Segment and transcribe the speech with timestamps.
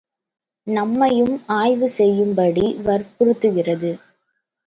[0.67, 3.91] நம்மையும் ஆய்வு செய்யும்படி வற்புறுத்துகிறது.